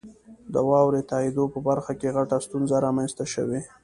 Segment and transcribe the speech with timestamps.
[0.53, 3.59] د واورئ تائیدو په برخه کې غټه ستونزه رامنځته شوي.